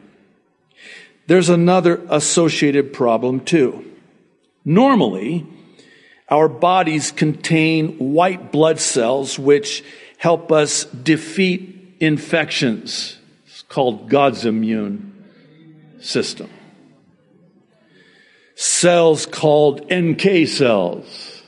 There's 1.27 1.49
another 1.49 2.05
associated 2.09 2.93
problem 2.93 3.41
too. 3.41 3.85
Normally, 4.65 5.47
our 6.29 6.49
bodies 6.49 7.13
contain 7.13 7.99
white 7.99 8.53
blood 8.53 8.81
cells 8.81 9.39
which 9.39 9.85
help 10.19 10.53
us 10.53 10.85
defeat 10.85 11.97
infections. 12.01 13.19
It's 13.47 13.63
called 13.63 14.09
God's 14.09 14.45
immune 14.45 15.27
system. 16.01 16.49
Cells 18.55 19.27
called 19.27 19.93
NK 19.93 20.47
cells. 20.47 21.43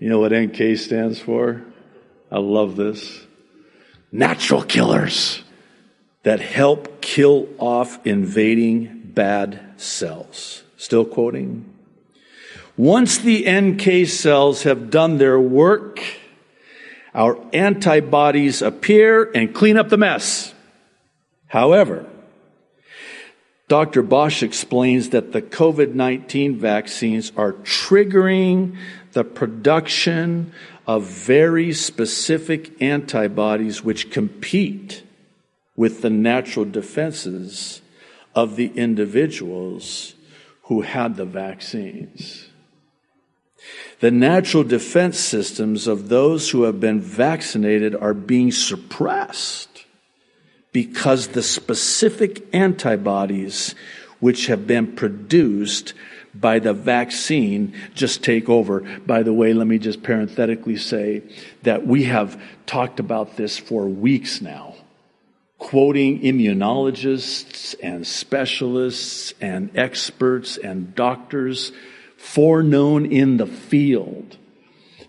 You 0.00 0.08
know 0.08 0.18
what 0.18 0.32
NK 0.32 0.76
stands 0.76 1.18
for? 1.18 1.62
I 2.30 2.38
love 2.38 2.76
this. 2.76 3.20
Natural 4.10 4.62
killers 4.62 5.43
that 6.24 6.40
help 6.40 7.00
kill 7.00 7.48
off 7.58 8.04
invading 8.04 9.02
bad 9.14 9.60
cells. 9.76 10.64
Still 10.76 11.04
quoting. 11.04 11.70
Once 12.76 13.18
the 13.18 13.48
NK 13.48 14.08
cells 14.08 14.64
have 14.64 14.90
done 14.90 15.18
their 15.18 15.38
work, 15.38 16.02
our 17.14 17.38
antibodies 17.52 18.60
appear 18.60 19.30
and 19.32 19.54
clean 19.54 19.76
up 19.76 19.90
the 19.90 19.96
mess. 19.96 20.52
However, 21.46 22.06
Dr. 23.68 24.02
Bossche 24.02 24.42
explains 24.42 25.10
that 25.10 25.32
the 25.32 25.40
COVID-19 25.40 26.56
vaccines 26.56 27.32
are 27.36 27.52
triggering 27.52 28.76
the 29.12 29.24
production 29.24 30.52
of 30.86 31.04
very 31.04 31.72
specific 31.72 32.82
antibodies 32.82 33.84
which 33.84 34.10
compete 34.10 35.04
with 35.76 36.02
the 36.02 36.10
natural 36.10 36.64
defenses 36.64 37.82
of 38.34 38.56
the 38.56 38.68
individuals 38.74 40.14
who 40.64 40.82
had 40.82 41.16
the 41.16 41.24
vaccines. 41.24 42.48
The 44.00 44.10
natural 44.10 44.64
defense 44.64 45.18
systems 45.18 45.86
of 45.86 46.08
those 46.08 46.50
who 46.50 46.64
have 46.64 46.80
been 46.80 47.00
vaccinated 47.00 47.94
are 47.94 48.14
being 48.14 48.52
suppressed 48.52 49.84
because 50.72 51.28
the 51.28 51.42
specific 51.42 52.44
antibodies 52.52 53.74
which 54.20 54.46
have 54.46 54.66
been 54.66 54.94
produced 54.94 55.94
by 56.34 56.58
the 56.58 56.72
vaccine 56.72 57.74
just 57.94 58.24
take 58.24 58.48
over. 58.48 58.80
By 59.06 59.22
the 59.22 59.32
way, 59.32 59.52
let 59.52 59.66
me 59.66 59.78
just 59.78 60.02
parenthetically 60.02 60.76
say 60.76 61.22
that 61.62 61.86
we 61.86 62.04
have 62.04 62.40
talked 62.66 62.98
about 62.98 63.36
this 63.36 63.56
for 63.56 63.86
weeks 63.86 64.40
now 64.40 64.73
quoting 65.64 66.20
immunologists 66.20 67.74
and 67.82 68.06
specialists 68.06 69.32
and 69.40 69.70
experts 69.74 70.58
and 70.58 70.94
doctors 70.94 71.72
foreknown 72.18 73.06
in 73.06 73.38
the 73.38 73.46
field 73.46 74.36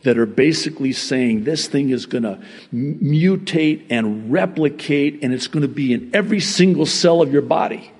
that 0.03 0.17
are 0.17 0.25
basically 0.25 0.93
saying 0.93 1.43
this 1.43 1.67
thing 1.67 1.89
is 1.89 2.05
going 2.05 2.23
to 2.23 2.41
mutate 2.73 3.85
and 3.89 4.31
replicate 4.31 5.21
and 5.21 5.33
it's 5.33 5.47
going 5.47 5.61
to 5.61 5.67
be 5.67 5.91
in 5.91 6.09
every 6.13 6.39
single 6.39 6.85
cell 6.85 7.21
of 7.21 7.33
your 7.33 7.41
body. 7.41 7.91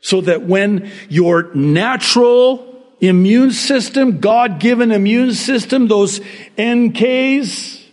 So 0.00 0.20
that 0.22 0.42
when 0.42 0.90
your 1.08 1.54
natural 1.54 2.82
immune 3.00 3.52
system, 3.52 4.18
God 4.18 4.58
given 4.58 4.90
immune 4.90 5.34
system, 5.34 5.86
those 5.86 6.18
NKs, 6.58 7.84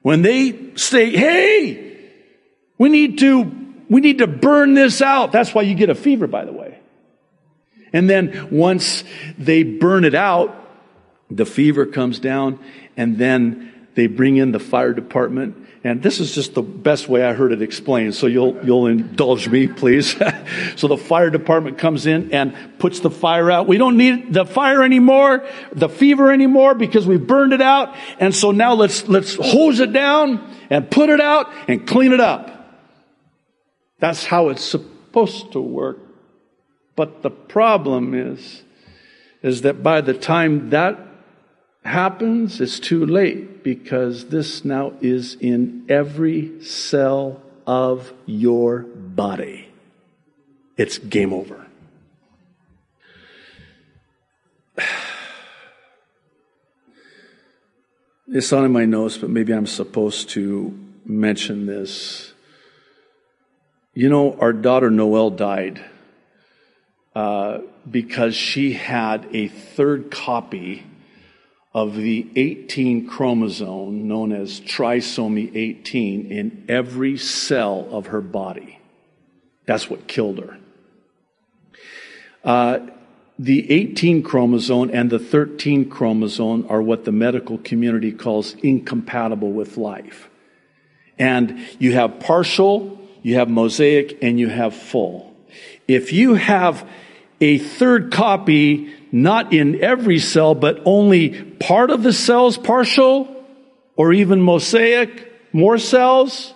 When 0.00 0.22
they 0.22 0.74
say, 0.74 1.10
hey, 1.10 1.91
we 2.82 2.88
need 2.88 3.18
to, 3.18 3.42
we 3.88 4.00
need 4.00 4.18
to 4.18 4.26
burn 4.26 4.74
this 4.74 5.00
out. 5.00 5.30
That's 5.30 5.54
why 5.54 5.62
you 5.62 5.76
get 5.76 5.88
a 5.88 5.94
fever, 5.94 6.26
by 6.26 6.44
the 6.44 6.52
way. 6.52 6.80
And 7.92 8.10
then 8.10 8.48
once 8.50 9.04
they 9.38 9.62
burn 9.62 10.04
it 10.04 10.16
out, 10.16 10.52
the 11.30 11.46
fever 11.46 11.86
comes 11.86 12.18
down 12.18 12.58
and 12.96 13.18
then 13.18 13.88
they 13.94 14.08
bring 14.08 14.36
in 14.36 14.50
the 14.50 14.58
fire 14.58 14.92
department 14.92 15.62
and 15.84 16.00
this 16.00 16.20
is 16.20 16.32
just 16.32 16.54
the 16.54 16.62
best 16.62 17.08
way 17.08 17.24
I 17.24 17.32
heard 17.32 17.50
it 17.50 17.60
explained, 17.60 18.14
so 18.14 18.28
you'll, 18.28 18.64
you'll 18.64 18.86
indulge 18.86 19.48
me, 19.48 19.66
please. 19.66 20.16
so 20.76 20.86
the 20.86 20.96
fire 20.96 21.28
department 21.28 21.78
comes 21.78 22.06
in 22.06 22.32
and 22.32 22.54
puts 22.78 23.00
the 23.00 23.10
fire 23.10 23.50
out. 23.50 23.66
We 23.66 23.78
don't 23.78 23.96
need 23.96 24.32
the 24.32 24.44
fire 24.44 24.84
anymore, 24.84 25.44
the 25.72 25.88
fever 25.88 26.30
anymore, 26.30 26.76
because 26.76 27.04
we've 27.04 27.26
burned 27.26 27.52
it 27.52 27.60
out. 27.60 27.96
And 28.20 28.32
so 28.32 28.52
now 28.52 28.74
let's, 28.74 29.08
let's 29.08 29.34
hose 29.34 29.80
it 29.80 29.92
down 29.92 30.54
and 30.70 30.88
put 30.88 31.10
it 31.10 31.20
out 31.20 31.52
and 31.66 31.84
clean 31.84 32.12
it 32.12 32.20
up. 32.20 32.61
That's 34.02 34.24
how 34.24 34.48
it's 34.48 34.64
supposed 34.64 35.52
to 35.52 35.60
work. 35.60 36.00
But 36.96 37.22
the 37.22 37.30
problem 37.30 38.14
is, 38.14 38.64
is 39.44 39.62
that 39.62 39.80
by 39.80 40.00
the 40.00 40.12
time 40.12 40.70
that 40.70 40.98
happens, 41.84 42.60
it's 42.60 42.80
too 42.80 43.06
late 43.06 43.62
because 43.62 44.26
this 44.26 44.64
now 44.64 44.94
is 45.00 45.36
in 45.36 45.86
every 45.88 46.60
cell 46.64 47.40
of 47.64 48.12
your 48.26 48.80
body. 48.80 49.68
It's 50.76 50.98
game 50.98 51.32
over. 51.32 51.64
It's 58.34 58.50
not 58.50 58.64
in 58.64 58.72
my 58.72 58.86
notes, 58.86 59.18
but 59.18 59.28
maybe 59.28 59.52
I'm 59.52 59.66
supposed 59.66 60.30
to 60.30 60.76
mention 61.04 61.66
this. 61.66 62.31
You 63.94 64.08
know, 64.08 64.34
our 64.40 64.54
daughter 64.54 64.90
Noelle 64.90 65.30
died 65.30 65.84
uh, 67.14 67.58
because 67.90 68.34
she 68.34 68.72
had 68.72 69.28
a 69.34 69.48
third 69.48 70.10
copy 70.10 70.84
of 71.74 71.94
the 71.94 72.26
18 72.36 73.06
chromosome 73.06 74.08
known 74.08 74.32
as 74.32 74.60
trisomy 74.60 75.54
18 75.54 76.32
in 76.32 76.64
every 76.68 77.18
cell 77.18 77.86
of 77.90 78.06
her 78.06 78.22
body. 78.22 78.78
That's 79.66 79.90
what 79.90 80.06
killed 80.06 80.38
her. 80.38 80.58
Uh, 82.42 82.86
the 83.38 83.70
18 83.70 84.22
chromosome 84.22 84.90
and 84.92 85.10
the 85.10 85.18
13 85.18 85.90
chromosome 85.90 86.66
are 86.70 86.80
what 86.80 87.04
the 87.04 87.12
medical 87.12 87.58
community 87.58 88.12
calls 88.12 88.54
incompatible 88.54 89.52
with 89.52 89.76
life. 89.76 90.30
And 91.18 91.58
you 91.78 91.92
have 91.92 92.20
partial, 92.20 93.01
you 93.22 93.36
have 93.36 93.48
mosaic, 93.48 94.18
and 94.22 94.38
you 94.38 94.48
have 94.48 94.74
full. 94.74 95.34
If 95.88 96.12
you 96.12 96.34
have 96.34 96.88
a 97.40 97.58
third 97.58 98.12
copy 98.12 98.92
not 99.12 99.52
in 99.52 99.82
every 99.82 100.18
cell, 100.18 100.54
but 100.54 100.80
only 100.84 101.42
part 101.42 101.90
of 101.90 102.02
the 102.02 102.12
cells 102.12 102.56
partial 102.56 103.28
or 103.96 104.12
even 104.12 104.40
mosaic, 104.40 105.30
more 105.52 105.76
cells, 105.76 106.54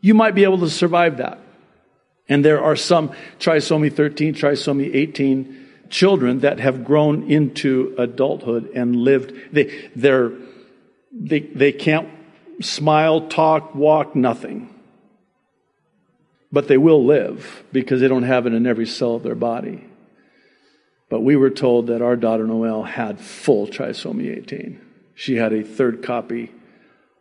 you 0.00 0.14
might 0.14 0.34
be 0.34 0.44
able 0.44 0.58
to 0.60 0.70
survive 0.70 1.18
that. 1.18 1.38
And 2.28 2.44
there 2.44 2.62
are 2.62 2.76
some 2.76 3.12
trisomy 3.38 3.92
13, 3.92 4.34
trisomy 4.34 4.94
18 4.94 5.66
children 5.90 6.40
that 6.40 6.60
have 6.60 6.84
grown 6.84 7.30
into 7.30 7.94
adulthood 7.98 8.70
and 8.74 8.96
lived. 8.96 9.32
They, 9.52 9.90
they're, 9.96 10.32
they, 11.12 11.40
they 11.40 11.72
can't 11.72 12.08
smile, 12.60 13.28
talk, 13.28 13.74
walk, 13.74 14.14
nothing. 14.14 14.74
But 16.50 16.68
they 16.68 16.78
will 16.78 17.04
live 17.04 17.64
because 17.72 18.00
they 18.00 18.08
don't 18.08 18.22
have 18.22 18.46
it 18.46 18.54
in 18.54 18.66
every 18.66 18.86
cell 18.86 19.14
of 19.14 19.22
their 19.22 19.34
body. 19.34 19.84
But 21.10 21.20
we 21.20 21.36
were 21.36 21.50
told 21.50 21.86
that 21.88 22.02
our 22.02 22.16
daughter 22.16 22.46
Noelle 22.46 22.82
had 22.82 23.20
full 23.20 23.66
trisomy 23.66 24.36
18. 24.36 24.80
She 25.14 25.36
had 25.36 25.52
a 25.52 25.62
third 25.62 26.02
copy 26.02 26.52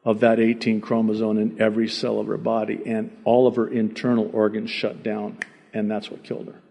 of 0.04 0.22
that 0.22 0.40
18 0.40 0.80
chromosome 0.80 1.38
in 1.38 1.62
every 1.62 1.90
cell 1.90 2.20
of 2.20 2.28
her 2.28 2.38
body, 2.38 2.82
and 2.86 3.16
all 3.26 3.48
of 3.48 3.58
her 3.58 3.68
internal 3.68 4.30
organs 4.34 4.70
shut 4.70 5.04
down, 5.04 5.38
and 5.74 5.92
that's 5.92 6.10
what 6.10 6.24
killed 6.24 6.48
her. 6.48 6.62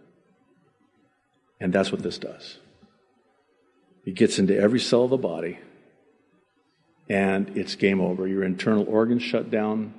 And 1.61 1.73
that's 1.73 1.93
what 1.93 2.03
this 2.03 2.19
does. 2.19 2.59
It 4.07 4.15
gets 4.15 4.39
into 4.39 4.59
every 4.59 4.81
cell 4.81 5.05
of 5.05 5.11
the 5.11 5.17
body, 5.17 5.59
and 7.09 7.57
it's 7.57 7.75
game 7.75 8.01
over. 8.01 8.27
Your 8.27 8.45
internal 8.45 8.87
organs 8.89 9.23
shut 9.23 9.51
down, 9.51 9.93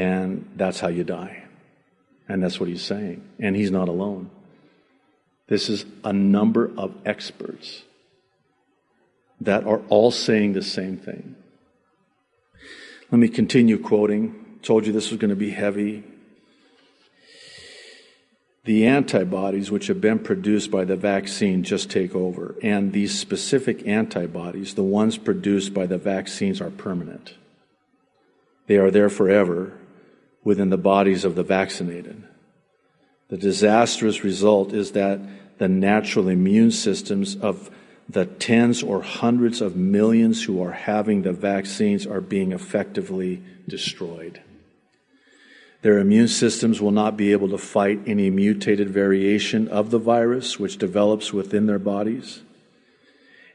and 0.00 0.48
that's 0.56 0.80
how 0.80 0.88
you 0.88 1.04
die. 1.04 1.42
And 2.26 2.42
that's 2.42 2.58
what 2.58 2.70
he's 2.70 2.82
saying. 2.82 3.22
And 3.38 3.54
he's 3.54 3.70
not 3.70 3.86
alone. 3.86 4.30
This 5.46 5.68
is 5.68 5.84
a 6.02 6.10
number 6.10 6.70
of 6.78 6.94
experts 7.04 7.82
that 9.42 9.66
are 9.66 9.82
all 9.90 10.10
saying 10.10 10.54
the 10.54 10.62
same 10.62 10.96
thing. 10.96 11.36
Let 13.10 13.18
me 13.18 13.28
continue 13.28 13.78
quoting. 13.78 14.58
Told 14.62 14.86
you 14.86 14.92
this 14.94 15.10
was 15.10 15.20
going 15.20 15.28
to 15.28 15.36
be 15.36 15.50
heavy. 15.50 16.02
The 18.64 18.86
antibodies 18.86 19.70
which 19.70 19.88
have 19.88 20.00
been 20.00 20.20
produced 20.20 20.70
by 20.70 20.86
the 20.86 20.96
vaccine 20.96 21.62
just 21.62 21.90
take 21.90 22.14
over. 22.14 22.54
And 22.62 22.94
these 22.94 23.18
specific 23.18 23.86
antibodies, 23.86 24.76
the 24.76 24.82
ones 24.82 25.18
produced 25.18 25.74
by 25.74 25.84
the 25.84 25.98
vaccines, 25.98 26.62
are 26.62 26.70
permanent. 26.70 27.34
They 28.66 28.78
are 28.78 28.90
there 28.90 29.10
forever 29.10 29.74
within 30.44 30.70
the 30.70 30.78
bodies 30.78 31.24
of 31.24 31.34
the 31.34 31.42
vaccinated. 31.42 32.22
The 33.28 33.36
disastrous 33.36 34.24
result 34.24 34.72
is 34.72 34.92
that 34.92 35.20
the 35.58 35.68
natural 35.68 36.28
immune 36.28 36.70
systems 36.70 37.36
of 37.36 37.70
the 38.08 38.26
tens 38.26 38.82
or 38.82 39.02
hundreds 39.02 39.60
of 39.60 39.76
millions 39.76 40.42
who 40.42 40.62
are 40.62 40.72
having 40.72 41.22
the 41.22 41.32
vaccines 41.32 42.06
are 42.06 42.20
being 42.20 42.52
effectively 42.52 43.42
destroyed. 43.68 44.40
Their 45.82 45.98
immune 45.98 46.28
systems 46.28 46.80
will 46.80 46.90
not 46.90 47.16
be 47.16 47.32
able 47.32 47.48
to 47.50 47.58
fight 47.58 48.00
any 48.06 48.28
mutated 48.30 48.90
variation 48.90 49.68
of 49.68 49.90
the 49.90 49.98
virus 49.98 50.58
which 50.58 50.76
develops 50.76 51.32
within 51.32 51.66
their 51.66 51.78
bodies. 51.78 52.42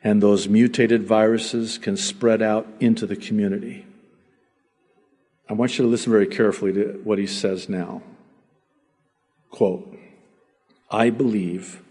And 0.04 0.24
those 0.24 0.48
mutated 0.48 1.04
viruses 1.04 1.78
can 1.78 1.98
spread 1.98 2.42
out 2.42 2.68
into 2.80 3.06
the 3.06 3.16
community. 3.16 3.86
I 5.48 5.54
want 5.54 5.78
you 5.78 5.86
to 5.86 5.90
listen 5.90 6.12
very 6.12 6.28
carefully 6.28 6.74
to 6.74 7.00
what 7.04 7.20
he 7.20 7.28
says 7.28 7.70
now. 7.70 8.02
Quote, 9.52 9.98
I 10.90 11.10
believe 11.10 11.82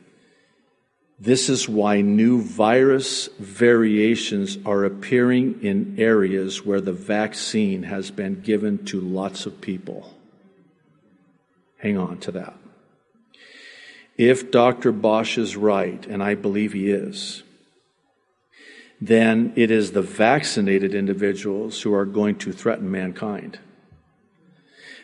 this 1.19 1.49
is 1.49 1.69
why 1.69 2.01
new 2.01 2.43
virus 2.43 3.29
variations 3.39 4.59
are 4.67 4.85
appearing 4.85 5.63
in 5.63 5.95
areas 5.99 6.65
where 6.67 6.81
the 6.81 6.93
vaccine 6.93 7.85
has 7.85 8.11
been 8.11 8.41
given 8.41 8.85
to 8.87 9.01
lots 9.01 9.47
of 9.47 9.61
people. 9.61 10.13
Hang 11.79 11.97
on 11.97 12.19
to 12.19 12.33
that. 12.33 12.55
If 14.17 14.51
Dr. 14.51 14.93
Bossche 14.93 15.39
is 15.39 15.57
right, 15.57 16.05
and 16.07 16.23
I 16.23 16.35
believe 16.35 16.73
he 16.73 16.91
is, 16.91 17.43
then 19.01 19.53
it 19.57 19.71
is 19.71 19.93
the 19.93 20.03
vaccinated 20.03 20.95
individuals 20.95 21.83
who 21.83 21.93
are 21.93 22.05
going 22.05 22.37
to 22.37 22.53
threaten 22.53 22.91
mankind. 22.91 23.59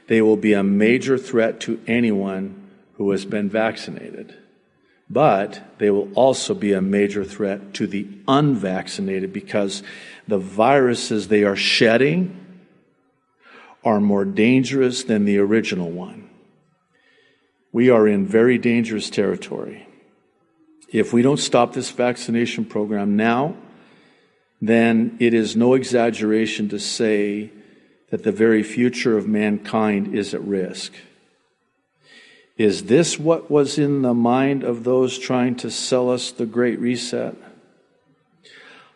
They 0.07 0.23
will 0.23 0.37
be 0.37 0.53
a 0.53 0.63
major 0.63 1.19
threat 1.19 1.61
to 1.61 1.81
anyone 1.87 2.71
who 2.95 3.11
has 3.11 3.25
been 3.25 3.49
vaccinated 3.49 4.37
but 5.11 5.61
they 5.79 5.91
will 5.91 6.09
also 6.15 6.55
be 6.55 6.73
a 6.73 6.81
major 6.81 7.25
threat 7.25 7.75
to 7.75 7.87
the 7.89 8.07
unvaccinated 8.29 9.33
because 9.33 9.83
the 10.29 10.39
viruses 10.39 11.27
they 11.27 11.43
are 11.43 11.57
shedding 11.57 12.37
are 13.83 14.01
more 14.01 14.25
dangerous 14.25 15.03
than 15.03 15.25
the 15.25 15.39
original 15.39 15.91
one. 15.91 16.31
We 17.73 17.91
are 17.91 18.07
in 18.07 18.27
very 18.27 18.57
dangerous 18.57 19.11
territory. 19.11 19.89
If 20.93 21.13
we 21.13 21.23
don't 21.23 21.39
stop 21.39 21.73
this 21.73 21.91
vaccination 21.91 22.65
program 22.65 23.17
now, 23.17 23.57
then 24.61 25.17
it 25.19 25.33
is 25.33 25.57
no 25.57 25.75
exaggeration 25.75 26.69
to 26.69 26.79
say 26.79 27.51
that 28.11 28.25
the 28.25 28.33
very 28.33 28.63
future 28.63 29.17
of 29.17 29.27
mankind 29.27 30.15
is 30.15 30.35
at 30.35 30.43
risk. 30.43 30.93
Is 32.57 32.85
this 32.85 33.19
what 33.19 33.51
was 33.51 33.79
in 33.79 34.03
the 34.03 34.13
mind 34.13 34.65
of 34.65 34.85
those 34.85 35.19
trying 35.19 35.55
to 35.57 35.71
sell 35.71 36.11
us 36.11 36.31
the 36.31 36.45
Great 36.45 36.79
Reset? 36.79 37.35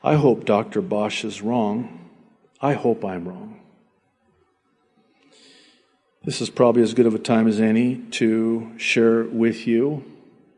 I 0.03 0.17
hope 0.17 0.45
Dr. 0.45 0.83
Bossche 0.83 1.25
is 1.25 1.41
wrong. 1.41 2.11
I 2.61 2.75
hope 2.75 3.05
I'm 3.05 3.27
wrong. 3.27 3.61
This 6.25 6.41
is 6.41 6.51
probably 6.51 6.83
as 6.83 6.95
good 6.95 7.07
of 7.07 7.15
a 7.15 7.19
time 7.19 7.47
as 7.47 7.61
any 7.61 7.97
to 8.13 8.73
share 8.79 9.25
with 9.25 9.67
you 9.67 10.05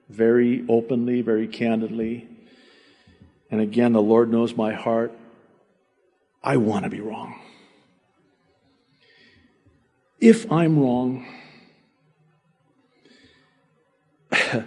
very 0.09 0.64
openly, 0.69 1.23
very 1.23 1.47
candidly. 1.47 2.29
And 3.51 3.61
again, 3.61 3.93
the 3.93 4.03
Lord 4.03 4.31
knows 4.31 4.57
my 4.57 4.73
heart. 4.73 5.13
I 6.43 6.57
want 6.57 6.85
to 6.85 6.91
be 6.91 7.01
wrong. 7.01 7.41
If 10.21 10.51
I'm 10.51 10.79
wrong, 10.79 11.27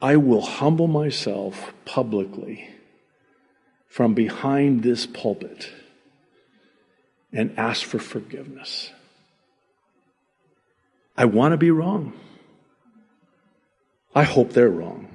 I 0.00 0.16
will 0.16 0.42
humble 0.42 0.86
myself 0.86 1.72
publicly 1.84 2.68
from 3.86 4.14
behind 4.14 4.82
this 4.82 5.06
pulpit 5.06 5.70
and 7.32 7.58
ask 7.58 7.84
for 7.84 7.98
forgiveness. 7.98 8.90
I 11.16 11.24
want 11.24 11.52
to 11.52 11.56
be 11.56 11.72
wrong. 11.72 12.12
I 14.14 14.22
hope 14.22 14.52
they're 14.52 14.70
wrong. 14.70 15.08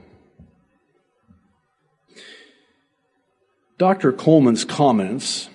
Dr. 3.83 4.13
Coleman's 4.13 4.63
comments 4.63 5.49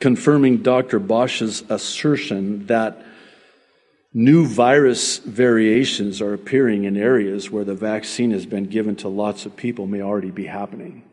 confirming 0.00 0.56
Dr. 0.56 0.98
Bossche's 0.98 1.62
assertion 1.68 2.66
that 2.66 3.00
new 4.12 4.44
virus 4.44 5.18
variations 5.18 6.20
are 6.20 6.34
appearing 6.34 6.82
in 6.82 6.96
areas 6.96 7.48
where 7.48 7.62
the 7.62 7.76
vaccine 7.76 8.32
has 8.32 8.44
been 8.44 8.64
given 8.64 8.96
to 8.96 9.06
lots 9.06 9.46
of 9.46 9.54
people 9.54 9.86
may 9.86 10.02
already 10.02 10.32
be 10.32 10.46
happening. 10.46 11.04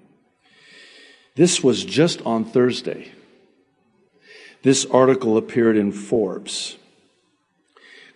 This 1.36 1.64
was 1.64 1.86
just 1.86 2.24
on 2.24 2.44
Thursday. 2.44 3.12
This 4.64 4.84
article 4.88 5.38
appeared 5.38 5.78
in 5.78 5.92
Forbes. 5.92 6.76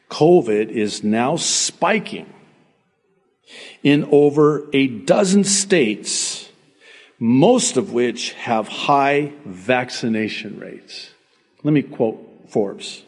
COVID 0.09 0.69
is 0.69 1.03
now 1.03 1.35
spiking 1.35 2.33
in 3.83 4.09
over 4.11 4.67
a 4.73 4.87
dozen 4.87 5.43
states, 5.43 6.47
most 7.23 7.77
of 7.77 7.93
which 7.93 8.33
have 8.33 8.67
high 8.67 9.31
vaccination 9.45 10.59
rates. 10.59 11.11
Let 11.63 11.71
me 11.71 11.83
quote 11.83 12.19
Forbes. 12.49 13.03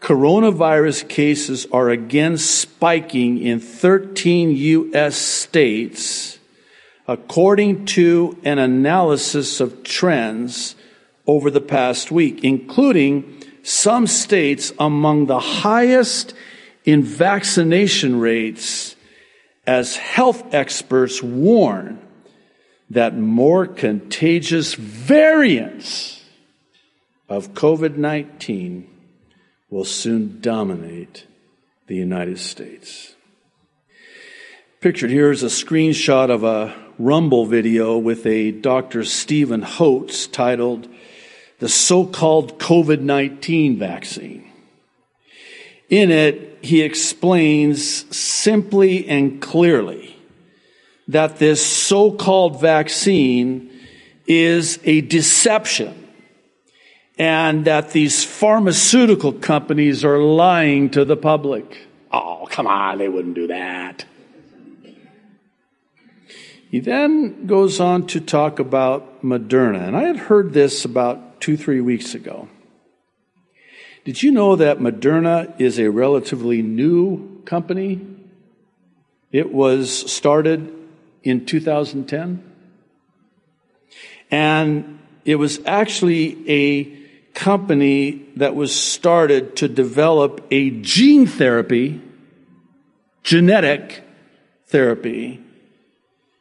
Coronavirus 0.00 1.06
cases 1.06 1.66
are 1.70 1.90
again 1.90 2.38
spiking 2.38 3.36
in 3.36 3.60
13 3.60 4.56
U.S. 4.56 5.16
states, 5.16 6.38
according 7.06 7.84
to 7.84 8.38
an 8.42 8.58
analysis 8.58 9.60
of 9.60 9.82
trends 9.82 10.76
over 11.26 11.50
the 11.50 11.60
past 11.60 12.10
week, 12.10 12.42
including 12.42 13.44
some 13.62 14.06
states 14.06 14.72
among 14.78 15.26
the 15.26 15.40
highest 15.40 16.32
in 16.86 17.02
vaccination 17.02 18.18
rates 18.18 18.96
as 19.66 19.96
health 19.96 20.54
experts 20.54 21.22
warn 21.22 22.00
that 22.90 23.16
more 23.16 23.66
contagious 23.66 24.74
variants 24.74 26.22
of 27.28 27.54
COVID 27.54 27.96
19 27.96 28.88
will 29.70 29.84
soon 29.84 30.40
dominate 30.40 31.26
the 31.86 31.94
United 31.94 32.38
States. 32.38 33.14
Pictured 34.80 35.10
here 35.10 35.30
is 35.30 35.42
a 35.42 35.46
screenshot 35.46 36.30
of 36.30 36.42
a 36.42 36.74
Rumble 36.98 37.46
video 37.46 37.96
with 37.96 38.26
a 38.26 38.50
Dr. 38.50 39.04
Stephen 39.04 39.62
Hotz 39.62 40.30
titled 40.30 40.88
The 41.60 41.68
So 41.68 42.04
Called 42.04 42.58
COVID 42.58 43.00
19 43.00 43.78
Vaccine. 43.78 44.50
In 45.88 46.10
it, 46.10 46.58
he 46.62 46.82
explains 46.82 48.16
simply 48.16 49.08
and 49.08 49.40
clearly 49.40 50.19
that 51.10 51.38
this 51.38 51.64
so 51.64 52.12
called 52.12 52.60
vaccine 52.60 53.68
is 54.28 54.78
a 54.84 55.00
deception 55.00 56.08
and 57.18 57.64
that 57.64 57.90
these 57.90 58.24
pharmaceutical 58.24 59.32
companies 59.32 60.04
are 60.04 60.18
lying 60.18 60.88
to 60.88 61.04
the 61.04 61.16
public. 61.16 61.78
Oh, 62.12 62.46
come 62.48 62.68
on, 62.68 62.98
they 62.98 63.08
wouldn't 63.08 63.34
do 63.34 63.48
that. 63.48 64.04
He 66.70 66.78
then 66.78 67.46
goes 67.46 67.80
on 67.80 68.06
to 68.08 68.20
talk 68.20 68.60
about 68.60 69.24
Moderna, 69.24 69.88
and 69.88 69.96
I 69.96 70.04
had 70.04 70.16
heard 70.16 70.52
this 70.52 70.84
about 70.84 71.40
two, 71.40 71.56
three 71.56 71.80
weeks 71.80 72.14
ago. 72.14 72.48
Did 74.04 74.22
you 74.22 74.30
know 74.30 74.54
that 74.54 74.78
Moderna 74.78 75.60
is 75.60 75.80
a 75.80 75.90
relatively 75.90 76.62
new 76.62 77.42
company? 77.44 78.00
It 79.32 79.52
was 79.52 80.10
started 80.10 80.79
in 81.22 81.46
2010. 81.46 82.44
And 84.30 84.98
it 85.24 85.36
was 85.36 85.60
actually 85.66 86.48
a 86.48 87.00
company 87.34 88.26
that 88.36 88.54
was 88.54 88.74
started 88.74 89.56
to 89.56 89.68
develop 89.68 90.46
a 90.50 90.70
gene 90.70 91.26
therapy, 91.26 92.00
genetic 93.22 94.02
therapy, 94.66 95.40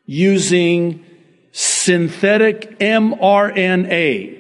using 0.05 1.05
synthetic 1.51 2.79
mRNA. 2.79 4.35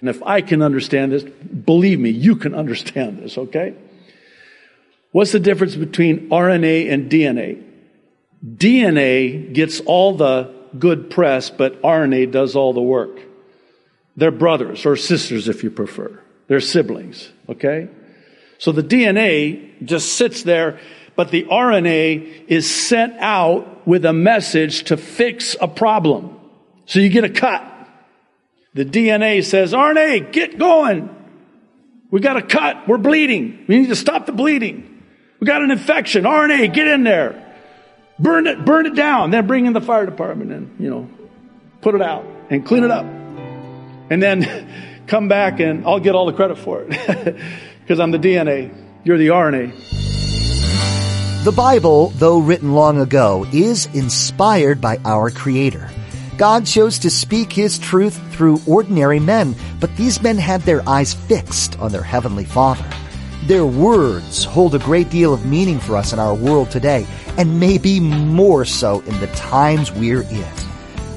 And 0.00 0.08
if 0.08 0.22
I 0.22 0.40
can 0.40 0.62
understand 0.62 1.12
this, 1.12 1.24
believe 1.24 1.98
me, 1.98 2.10
you 2.10 2.36
can 2.36 2.54
understand 2.62 3.18
this, 3.18 3.36
okay? 3.36 3.74
What's 5.12 5.32
the 5.32 5.40
difference 5.40 5.74
between 5.74 6.28
RNA 6.28 6.92
and 6.92 7.10
DNA? 7.10 7.64
DNA 8.44 9.52
gets 9.52 9.80
all 9.80 10.16
the 10.16 10.54
good 10.78 11.10
press, 11.10 11.50
but 11.50 11.80
RNA 11.82 12.30
does 12.30 12.54
all 12.54 12.72
the 12.72 12.82
work. 12.82 13.20
They're 14.16 14.30
brothers 14.30 14.84
or 14.84 14.96
sisters 14.96 15.48
if 15.48 15.62
you 15.62 15.70
prefer. 15.70 16.20
They're 16.48 16.60
siblings, 16.60 17.30
okay? 17.48 17.88
So 18.58 18.72
the 18.72 18.82
DNA 18.82 19.84
just 19.84 20.14
sits 20.14 20.42
there, 20.42 20.80
but 21.14 21.30
the 21.30 21.44
RNA 21.44 22.46
is 22.48 22.68
sent 22.68 23.14
out 23.18 23.86
with 23.86 24.04
a 24.04 24.12
message 24.12 24.84
to 24.84 24.96
fix 24.96 25.56
a 25.60 25.68
problem. 25.68 26.38
So 26.86 27.00
you 27.00 27.08
get 27.08 27.24
a 27.24 27.30
cut. 27.30 27.64
The 28.74 28.84
DNA 28.84 29.44
says, 29.44 29.72
RNA, 29.72 30.32
get 30.32 30.58
going. 30.58 31.14
We 32.10 32.20
got 32.20 32.36
a 32.36 32.42
cut. 32.42 32.88
We're 32.88 32.98
bleeding. 32.98 33.64
We 33.68 33.80
need 33.80 33.88
to 33.88 33.96
stop 33.96 34.26
the 34.26 34.32
bleeding. 34.32 35.02
We 35.40 35.46
got 35.46 35.62
an 35.62 35.70
infection. 35.70 36.24
RNA, 36.24 36.72
get 36.72 36.88
in 36.88 37.04
there. 37.04 37.47
Burn 38.18 38.46
it, 38.46 38.64
burn 38.64 38.86
it 38.86 38.94
down. 38.94 39.30
Then 39.30 39.46
bring 39.46 39.66
in 39.66 39.72
the 39.72 39.80
fire 39.80 40.06
department 40.06 40.52
and, 40.52 40.76
you 40.80 40.90
know, 40.90 41.08
put 41.80 41.94
it 41.94 42.02
out 42.02 42.26
and 42.50 42.66
clean 42.66 42.84
it 42.84 42.90
up 42.90 43.06
and 44.10 44.22
then 44.22 44.68
come 45.06 45.28
back 45.28 45.60
and 45.60 45.86
I'll 45.86 46.00
get 46.00 46.14
all 46.14 46.26
the 46.26 46.32
credit 46.32 46.58
for 46.58 46.84
it 46.88 46.88
because 47.80 48.00
I'm 48.00 48.10
the 48.10 48.18
DNA. 48.18 48.74
You're 49.04 49.18
the 49.18 49.28
RNA. 49.28 51.44
The 51.44 51.52
Bible, 51.52 52.08
though 52.16 52.40
written 52.40 52.72
long 52.72 53.00
ago, 53.00 53.46
is 53.52 53.86
inspired 53.94 54.80
by 54.80 54.98
our 55.04 55.30
Creator. 55.30 55.88
God 56.36 56.66
chose 56.66 56.98
to 57.00 57.10
speak 57.10 57.52
His 57.52 57.78
truth 57.78 58.20
through 58.32 58.60
ordinary 58.66 59.20
men, 59.20 59.54
but 59.80 59.96
these 59.96 60.20
men 60.20 60.36
had 60.36 60.62
their 60.62 60.86
eyes 60.88 61.14
fixed 61.14 61.78
on 61.78 61.92
their 61.92 62.02
Heavenly 62.02 62.44
Father. 62.44 62.84
Their 63.48 63.64
words 63.64 64.44
hold 64.44 64.74
a 64.74 64.78
great 64.78 65.08
deal 65.08 65.32
of 65.32 65.46
meaning 65.46 65.80
for 65.80 65.96
us 65.96 66.12
in 66.12 66.18
our 66.18 66.34
world 66.34 66.70
today, 66.70 67.06
and 67.38 67.58
maybe 67.58 67.98
more 67.98 68.66
so 68.66 69.00
in 69.00 69.18
the 69.20 69.26
times 69.28 69.90
we're 69.90 70.20
in. 70.24 70.52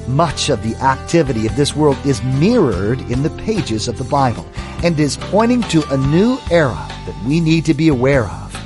Much 0.08 0.48
of 0.48 0.62
the 0.62 0.74
activity 0.76 1.46
of 1.46 1.54
this 1.56 1.76
world 1.76 1.98
is 2.06 2.22
mirrored 2.22 3.02
in 3.10 3.22
the 3.22 3.28
pages 3.44 3.86
of 3.86 3.98
the 3.98 4.04
Bible 4.04 4.48
and 4.82 4.98
is 4.98 5.18
pointing 5.18 5.60
to 5.64 5.86
a 5.90 5.98
new 5.98 6.38
era 6.50 6.88
that 7.04 7.24
we 7.26 7.38
need 7.38 7.66
to 7.66 7.74
be 7.74 7.88
aware 7.88 8.24
of. 8.24 8.56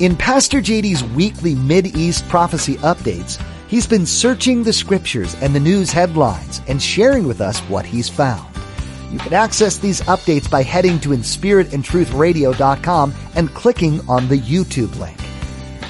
In 0.00 0.16
Pastor 0.16 0.58
JD's 0.58 1.04
weekly 1.04 1.54
Mid-East 1.54 2.28
prophecy 2.28 2.74
updates, 2.78 3.40
he's 3.68 3.86
been 3.86 4.04
searching 4.04 4.64
the 4.64 4.72
scriptures 4.72 5.36
and 5.40 5.54
the 5.54 5.60
news 5.60 5.92
headlines 5.92 6.60
and 6.66 6.82
sharing 6.82 7.28
with 7.28 7.40
us 7.40 7.60
what 7.60 7.86
he's 7.86 8.08
found. 8.08 8.55
You 9.10 9.18
can 9.18 9.32
access 9.32 9.78
these 9.78 10.00
updates 10.02 10.50
by 10.50 10.62
heading 10.62 11.00
to 11.00 11.10
inspiritandtruthradio.com 11.10 13.14
and 13.34 13.54
clicking 13.54 14.00
on 14.08 14.28
the 14.28 14.38
YouTube 14.38 14.96
link. 14.98 15.18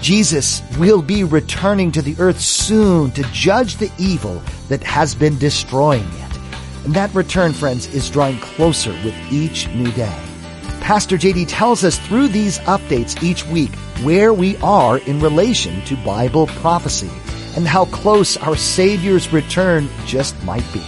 Jesus 0.03 0.63
will 0.79 1.03
be 1.03 1.25
returning 1.25 1.91
to 1.93 2.03
the 2.03 2.17
earth 2.19 2.41
soon 2.41 3.11
to 3.13 3.23
judge 3.33 3.77
the 3.77 3.91
evil 3.99 4.43
that 4.69 4.83
has 4.83 5.15
been 5.15 5.39
destroying 5.39 6.05
it. 6.05 6.39
And 6.85 6.95
that 6.95 7.15
return, 7.15 7.53
friends, 7.53 7.93
is 7.95 8.11
drawing 8.11 8.39
closer 8.39 8.93
with 9.05 9.15
each 9.33 9.69
new 9.69 9.91
day. 9.93 10.15
Pastor 10.81 11.17
JD 11.17 11.47
tells 11.49 11.83
us 11.83 11.99
through 11.99 12.29
these 12.29 12.59
updates 12.61 13.21
each 13.23 13.45
week 13.47 13.75
where 14.05 14.33
we 14.33 14.57
are 14.59 14.99
in 14.99 15.19
relation 15.19 15.83
to 15.87 15.97
Bible 16.05 16.47
prophecy 16.47 17.11
and 17.57 17.67
how 17.67 17.87
close 17.87 18.37
our 18.37 18.55
Savior's 18.55 19.33
return 19.33 19.89
just 20.05 20.41
might 20.45 20.71
be. 20.73 20.85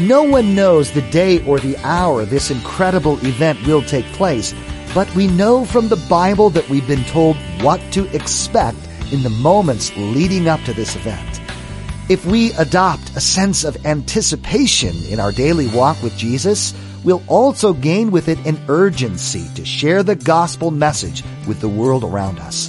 No 0.00 0.24
one 0.24 0.56
knows 0.56 0.90
the 0.90 1.08
day 1.12 1.44
or 1.46 1.60
the 1.60 1.76
hour 1.84 2.24
this 2.24 2.50
incredible 2.50 3.24
event 3.24 3.64
will 3.64 3.80
take 3.80 4.04
place, 4.06 4.52
but 4.92 5.14
we 5.14 5.28
know 5.28 5.64
from 5.64 5.88
the 5.88 6.04
Bible 6.10 6.50
that 6.50 6.68
we've 6.68 6.86
been 6.88 7.04
told 7.04 7.36
what 7.62 7.80
to 7.92 8.12
expect 8.12 8.78
in 9.12 9.22
the 9.22 9.30
moments 9.30 9.96
leading 9.96 10.48
up 10.48 10.60
to 10.62 10.72
this 10.72 10.96
event. 10.96 11.40
If 12.08 12.26
we 12.26 12.52
adopt 12.54 13.16
a 13.16 13.20
sense 13.20 13.62
of 13.62 13.86
anticipation 13.86 14.96
in 15.08 15.20
our 15.20 15.30
daily 15.30 15.68
walk 15.68 16.02
with 16.02 16.16
Jesus, 16.16 16.74
we'll 17.04 17.22
also 17.28 17.72
gain 17.72 18.10
with 18.10 18.26
it 18.26 18.44
an 18.46 18.60
urgency 18.68 19.46
to 19.54 19.64
share 19.64 20.02
the 20.02 20.16
gospel 20.16 20.72
message 20.72 21.22
with 21.46 21.60
the 21.60 21.68
world 21.68 22.02
around 22.02 22.40
us. 22.40 22.68